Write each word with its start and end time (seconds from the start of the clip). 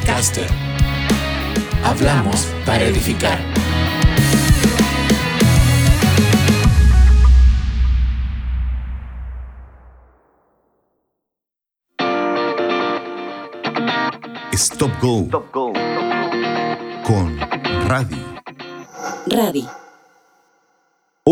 Podcaster. 0.00 0.46
Hablamos 1.84 2.46
para 2.64 2.84
edificar. 2.84 3.38
Stop 14.52 14.90
Go. 15.00 15.28
Con 17.04 17.38
Radi. 17.88 18.16
Radi. 19.26 19.79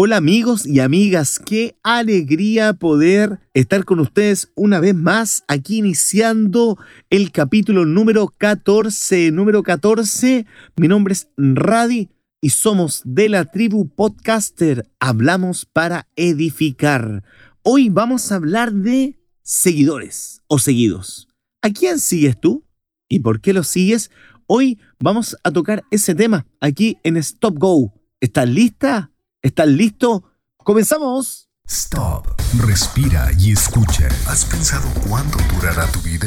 Hola 0.00 0.18
amigos 0.18 0.64
y 0.64 0.78
amigas, 0.78 1.40
qué 1.44 1.76
alegría 1.82 2.74
poder 2.74 3.40
estar 3.52 3.84
con 3.84 3.98
ustedes 3.98 4.52
una 4.54 4.78
vez 4.78 4.94
más 4.94 5.42
aquí 5.48 5.78
iniciando 5.78 6.78
el 7.10 7.32
capítulo 7.32 7.84
número 7.84 8.28
14. 8.28 9.32
Número 9.32 9.64
14, 9.64 10.46
mi 10.76 10.86
nombre 10.86 11.14
es 11.14 11.28
Radi 11.36 12.10
y 12.40 12.50
somos 12.50 13.02
de 13.06 13.28
la 13.28 13.46
tribu 13.46 13.88
podcaster. 13.88 14.88
Hablamos 15.00 15.66
para 15.66 16.06
edificar. 16.14 17.24
Hoy 17.64 17.88
vamos 17.88 18.30
a 18.30 18.36
hablar 18.36 18.72
de 18.72 19.18
seguidores 19.42 20.42
o 20.46 20.60
seguidos. 20.60 21.26
¿A 21.60 21.70
quién 21.70 21.98
sigues 21.98 22.38
tú? 22.38 22.64
¿Y 23.08 23.18
por 23.18 23.40
qué 23.40 23.52
lo 23.52 23.64
sigues? 23.64 24.12
Hoy 24.46 24.78
vamos 25.00 25.36
a 25.42 25.50
tocar 25.50 25.82
ese 25.90 26.14
tema 26.14 26.46
aquí 26.60 26.98
en 27.02 27.16
Stop 27.16 27.58
Go. 27.58 27.92
¿Estás 28.20 28.48
lista? 28.48 29.10
¿Estás 29.40 29.68
listo? 29.68 30.24
¡Comenzamos! 30.56 31.48
Stop. 31.68 32.26
Respira 32.58 33.30
y 33.38 33.52
escucha. 33.52 34.08
¿Has 34.26 34.44
pensado 34.44 34.88
cuánto 35.06 35.38
durará 35.54 35.86
tu 35.92 36.00
vida? 36.00 36.26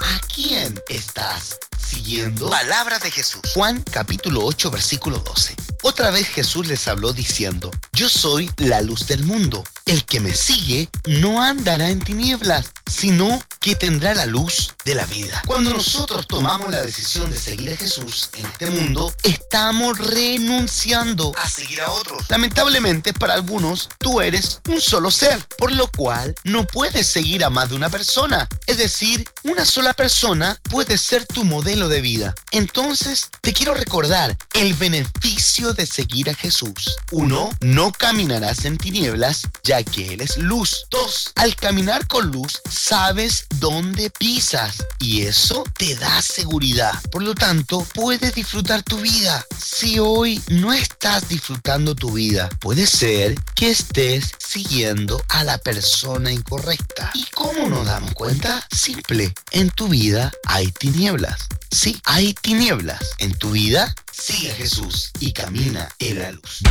¿A 0.00 0.20
quién 0.32 0.80
estás 0.88 1.58
siguiendo? 1.76 2.50
Palabra 2.50 3.00
de 3.00 3.10
Jesús. 3.10 3.40
Juan 3.54 3.82
capítulo 3.90 4.44
8 4.44 4.70
versículo 4.70 5.18
12. 5.18 5.56
Otra 5.82 6.10
vez 6.10 6.28
Jesús 6.28 6.68
les 6.68 6.86
habló 6.86 7.12
diciendo, 7.12 7.72
yo 7.92 8.08
soy 8.08 8.48
la 8.58 8.82
luz 8.82 9.08
del 9.08 9.24
mundo. 9.24 9.64
El 9.84 10.04
que 10.04 10.20
me 10.20 10.32
sigue 10.32 10.88
no 11.06 11.42
andará 11.42 11.90
en 11.90 11.98
tinieblas, 11.98 12.70
sino 12.86 13.42
que 13.64 13.74
tendrá 13.74 14.12
la 14.12 14.26
luz 14.26 14.74
de 14.84 14.94
la 14.94 15.06
vida. 15.06 15.42
Cuando 15.46 15.70
nosotros 15.70 16.26
tomamos 16.26 16.70
la 16.70 16.82
decisión 16.82 17.30
de 17.30 17.38
seguir 17.38 17.72
a 17.72 17.76
Jesús 17.78 18.28
en 18.34 18.44
este 18.44 18.68
mundo, 18.68 19.14
estamos 19.22 19.96
renunciando 19.96 21.32
a 21.42 21.48
seguir 21.48 21.80
a 21.80 21.90
otros. 21.90 22.28
Lamentablemente 22.28 23.14
para 23.14 23.32
algunos, 23.32 23.88
tú 23.96 24.20
eres 24.20 24.60
un 24.68 24.82
solo 24.82 25.10
ser, 25.10 25.38
por 25.56 25.72
lo 25.72 25.90
cual 25.90 26.34
no 26.44 26.66
puedes 26.66 27.06
seguir 27.06 27.42
a 27.42 27.48
más 27.48 27.70
de 27.70 27.76
una 27.76 27.88
persona. 27.88 28.46
Es 28.66 28.76
decir, 28.76 29.26
una 29.44 29.64
sola 29.64 29.94
persona 29.94 30.60
puede 30.64 30.98
ser 30.98 31.24
tu 31.24 31.42
modelo 31.44 31.88
de 31.88 32.02
vida. 32.02 32.34
Entonces, 32.50 33.30
te 33.40 33.54
quiero 33.54 33.72
recordar 33.72 34.36
el 34.52 34.74
beneficio 34.74 35.72
de 35.72 35.86
seguir 35.86 36.28
a 36.28 36.34
Jesús. 36.34 36.96
Uno, 37.12 37.48
no 37.60 37.92
caminarás 37.92 38.66
en 38.66 38.76
tinieblas, 38.76 39.48
ya 39.62 39.82
que 39.82 40.12
Él 40.12 40.20
es 40.20 40.36
luz. 40.36 40.84
Dos, 40.90 41.32
al 41.36 41.56
caminar 41.56 42.06
con 42.06 42.30
luz, 42.30 42.60
sabes 42.70 43.46
dónde 43.60 44.10
pisas 44.10 44.84
y 44.98 45.22
eso 45.22 45.64
te 45.76 45.94
da 45.96 46.22
seguridad. 46.22 46.92
Por 47.10 47.22
lo 47.22 47.34
tanto, 47.34 47.86
puedes 47.94 48.34
disfrutar 48.34 48.82
tu 48.82 48.98
vida. 48.98 49.44
Si 49.58 49.98
hoy 49.98 50.40
no 50.48 50.72
estás 50.72 51.28
disfrutando 51.28 51.94
tu 51.94 52.12
vida, 52.12 52.48
puede 52.60 52.86
ser 52.86 53.36
que 53.54 53.70
estés 53.70 54.32
siguiendo 54.38 55.22
a 55.28 55.44
la 55.44 55.58
persona 55.58 56.32
incorrecta. 56.32 57.10
¿Y 57.14 57.24
cómo 57.34 57.68
nos 57.68 57.86
damos 57.86 58.12
cuenta? 58.14 58.66
Simple, 58.70 59.32
en 59.52 59.70
tu 59.70 59.88
vida 59.88 60.32
hay 60.46 60.70
tinieblas. 60.72 61.48
Sí, 61.70 62.00
hay 62.04 62.34
tinieblas. 62.34 63.14
En 63.18 63.36
tu 63.36 63.50
vida, 63.50 63.94
sigue 64.12 64.52
a 64.52 64.54
Jesús 64.54 65.10
y 65.20 65.32
camina 65.32 65.88
en 65.98 66.18
la 66.18 66.32
luz. 66.32 66.62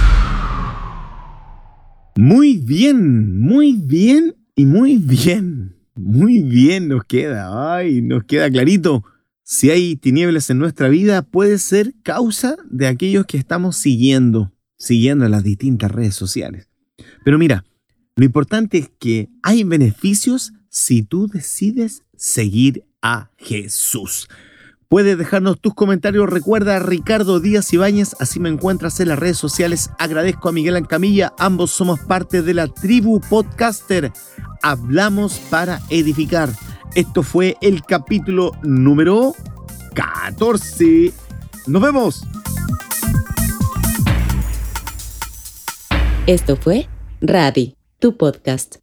Muy 2.15 2.57
bien, 2.57 3.39
muy 3.39 3.73
bien 3.73 4.35
y 4.55 4.65
muy 4.65 4.97
bien. 4.97 5.82
Muy 5.95 6.41
bien 6.41 6.87
nos 6.87 7.05
queda. 7.05 7.75
Ay, 7.75 8.01
nos 8.01 8.23
queda 8.23 8.49
clarito. 8.49 9.03
Si 9.43 9.69
hay 9.69 9.95
tinieblas 9.95 10.49
en 10.49 10.57
nuestra 10.57 10.89
vida, 10.89 11.21
puede 11.21 11.57
ser 11.57 11.93
causa 12.01 12.55
de 12.69 12.87
aquellos 12.87 13.25
que 13.25 13.37
estamos 13.37 13.75
siguiendo, 13.77 14.51
siguiendo 14.77 15.27
las 15.27 15.43
distintas 15.43 15.91
redes 15.91 16.15
sociales. 16.15 16.69
Pero 17.23 17.37
mira, 17.37 17.65
lo 18.15 18.25
importante 18.25 18.77
es 18.77 18.91
que 18.99 19.29
hay 19.41 19.63
beneficios 19.63 20.53
si 20.69 21.03
tú 21.03 21.27
decides 21.27 22.03
seguir 22.15 22.85
a 23.01 23.31
Jesús. 23.37 24.27
Puedes 24.93 25.17
dejarnos 25.17 25.59
tus 25.59 25.73
comentarios. 25.73 26.29
Recuerda 26.29 26.75
a 26.75 26.79
Ricardo 26.79 27.39
Díaz 27.39 27.73
Ibáñez, 27.73 28.15
así 28.19 28.39
me 28.39 28.49
encuentras 28.49 28.99
en 28.99 29.07
las 29.07 29.17
redes 29.17 29.39
sociales. 29.39 29.89
Agradezco 29.97 30.49
a 30.49 30.51
Miguel 30.51 30.75
Ancamilla, 30.75 31.33
ambos 31.39 31.71
somos 31.71 31.99
parte 32.01 32.43
de 32.43 32.53
la 32.53 32.67
tribu 32.67 33.19
podcaster. 33.19 34.11
Hablamos 34.61 35.39
para 35.49 35.81
edificar. 35.89 36.49
Esto 36.93 37.23
fue 37.23 37.57
el 37.61 37.81
capítulo 37.83 38.51
número 38.61 39.33
14. 39.95 41.11
Nos 41.65 41.81
vemos. 41.81 42.27
Esto 46.27 46.55
fue 46.55 46.87
Radi, 47.19 47.75
tu 47.97 48.15
podcast. 48.15 48.82